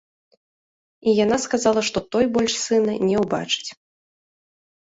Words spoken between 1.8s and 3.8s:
што той больш сына не ўбачыць.